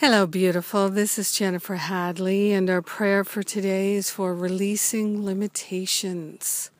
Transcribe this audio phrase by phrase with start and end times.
[0.00, 0.88] Hello, beautiful.
[0.88, 6.70] This is Jennifer Hadley, and our prayer for today is for releasing limitations.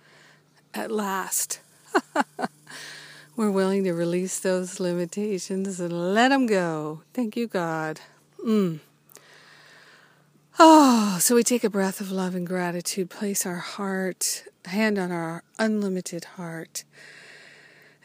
[0.72, 1.61] At last,
[3.36, 7.02] we're willing to release those limitations and let them go.
[7.12, 8.00] Thank you, God.
[8.43, 8.79] Mm.
[10.59, 15.12] Oh, so we take a breath of love and gratitude, place our heart, hand on
[15.12, 16.84] our unlimited heart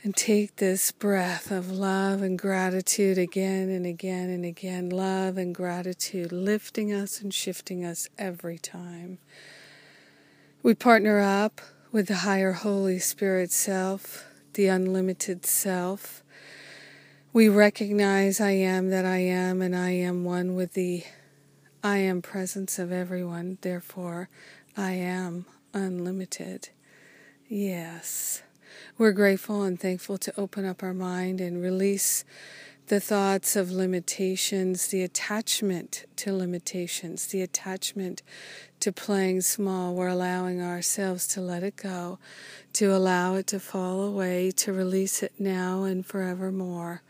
[0.06, 4.88] and take this breath of love and gratitude again and again and again.
[4.88, 9.18] Love and gratitude lifting us and shifting us every time.
[10.62, 11.60] We partner up
[11.92, 16.24] with the higher Holy Spirit self, the unlimited self.
[17.34, 21.04] We recognize I am that I am, and I am one with the
[21.84, 23.58] I am presence of everyone.
[23.62, 24.30] Therefore,
[24.78, 26.70] I am unlimited.
[27.48, 28.44] Yes.
[28.98, 32.24] We're grateful and thankful to open up our mind and release
[32.88, 38.22] the thoughts of limitations, the attachment to limitations, the attachment
[38.80, 39.96] to playing small.
[39.96, 42.20] We're allowing ourselves to let it go,
[42.74, 47.02] to allow it to fall away, to release it now and forevermore.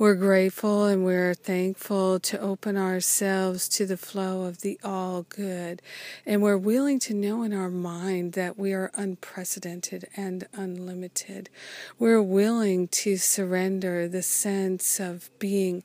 [0.00, 5.82] We're grateful and we're thankful to open ourselves to the flow of the all good.
[6.24, 11.50] And we're willing to know in our mind that we are unprecedented and unlimited.
[11.98, 15.82] We're willing to surrender the sense of being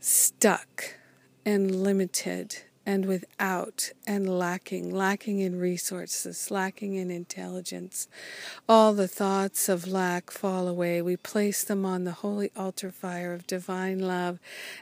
[0.00, 0.94] stuck
[1.44, 8.08] and limited and without and lacking, lacking in resources, lacking in intelligence.
[8.66, 11.02] All the thoughts of lack fall away.
[11.02, 14.38] We place them on the holy altar fire of divine love,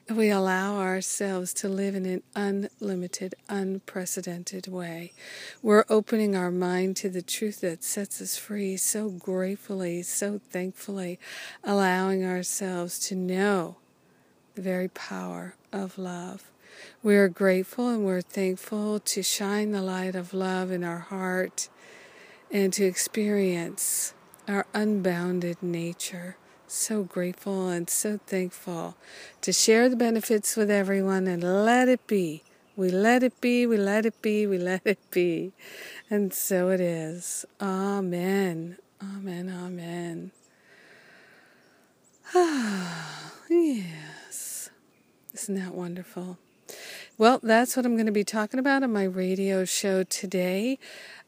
[0.07, 5.12] and we allow ourselves to live in an unlimited, unprecedented way.
[5.61, 11.19] We're opening our mind to the truth that sets us free so gratefully, so thankfully,
[11.65, 13.79] allowing ourselves to know
[14.55, 16.53] the very power of love.
[17.03, 21.69] We are grateful and we're thankful to shine the light of love in our heart
[22.50, 24.15] and to experience
[24.49, 26.37] our unbounded nature.
[26.69, 28.97] So grateful and so thankful
[29.41, 32.43] to share the benefits with everyone and let it be.
[32.75, 35.53] We let it be, we let it be, we let it be.
[36.10, 37.44] And so it is.
[37.60, 38.76] Amen.
[39.03, 39.49] Amen.
[39.49, 40.32] Amen.
[42.34, 44.71] Ah, yes.
[45.32, 46.38] Isn't that wonderful?
[47.19, 50.78] Well, that's what I'm going to be talking about on my radio show today.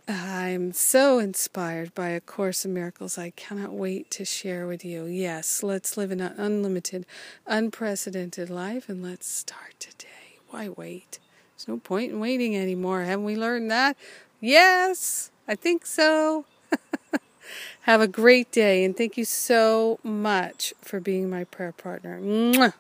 [0.07, 3.17] I'm so inspired by A Course in Miracles.
[3.17, 5.07] I cannot wait to share with you.
[5.07, 7.07] Yes, let's live an unlimited,
[7.47, 10.37] unprecedented life and let's start today.
[10.51, 11.21] Why wait?
[11.57, 13.05] There's no point in waiting anymore.
[13.05, 13.97] Haven't we learned that?
[14.43, 16.45] Yes, I think so.
[17.83, 22.21] Have a great day and thank you so much for being my prayer partner.
[22.21, 22.75] Mwah.